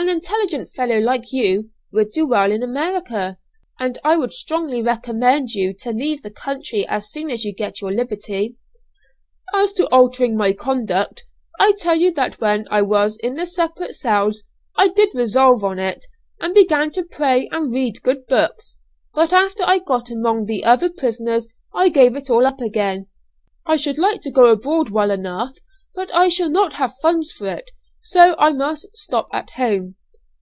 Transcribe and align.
An 0.00 0.08
intelligent 0.08 0.70
fellow 0.70 1.00
like 1.00 1.32
you 1.32 1.70
would 1.92 2.12
do 2.12 2.24
well 2.26 2.52
in 2.52 2.62
America, 2.62 3.36
and 3.80 3.98
I 4.04 4.16
would 4.16 4.32
strongly 4.32 4.80
recommend 4.80 5.50
you 5.50 5.74
to 5.80 5.90
leave 5.90 6.22
the 6.22 6.30
country 6.30 6.86
as 6.88 7.10
soon 7.10 7.30
as 7.32 7.44
you 7.44 7.52
get 7.52 7.80
your 7.80 7.92
liberty." 7.92 8.56
"As 9.52 9.72
to 9.74 9.88
altering 9.88 10.36
my 10.36 10.52
conduct, 10.54 11.26
I 11.58 11.72
tell 11.76 11.96
you 11.96 12.12
that 12.14 12.40
when 12.40 12.66
I 12.70 12.80
was 12.80 13.18
in 13.18 13.34
the 13.34 13.44
separate 13.44 13.96
cells, 13.96 14.44
I 14.76 14.88
did 14.88 15.10
resolve 15.14 15.64
on 15.64 15.78
it, 15.80 16.06
and 16.40 16.54
began 16.54 16.90
to 16.92 17.02
pray 17.02 17.48
and 17.50 17.72
read 17.74 18.00
good 18.04 18.24
books, 18.28 18.78
but 19.14 19.32
after 19.32 19.64
I 19.64 19.80
got 19.80 20.08
among 20.12 20.46
the 20.46 20.62
other 20.64 20.88
prisoners 20.90 21.48
I 21.74 21.88
gave 21.90 22.14
it 22.16 22.30
all 22.30 22.46
up 22.46 22.60
again; 22.60 23.08
I 23.66 23.76
should 23.76 23.98
like 23.98 24.22
to 24.22 24.30
go 24.30 24.46
abroad 24.46 24.90
well 24.90 25.10
enough, 25.10 25.58
but 25.92 26.14
I 26.14 26.28
shall 26.28 26.48
not 26.48 26.74
have 26.74 26.94
funds 27.02 27.30
for 27.32 27.48
it, 27.48 27.72
so 28.00 28.34
I 28.38 28.52
must 28.52 28.88
stop 28.96 29.28
at 29.34 29.50
home." 29.50 29.96